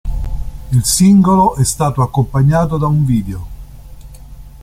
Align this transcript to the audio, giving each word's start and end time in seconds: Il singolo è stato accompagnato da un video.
Il 0.73 0.83
singolo 0.83 1.53
è 1.57 1.63
stato 1.63 2.01
accompagnato 2.01 2.79
da 2.79 2.87
un 2.87 3.05
video. 3.05 3.47